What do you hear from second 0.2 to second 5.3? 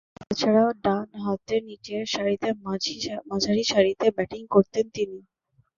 এছাড়াও, ডানহাতে নিচেরসারিতে মাঝারিসারিতে ব্যাটিং করতেন তিনি।